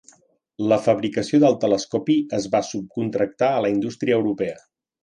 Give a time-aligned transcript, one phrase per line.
[0.71, 4.61] La fabricació del telescopi es va subcontractar a la indústria europea.